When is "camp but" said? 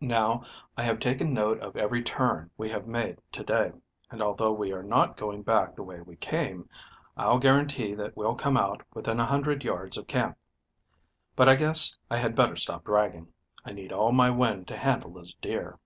10.06-11.50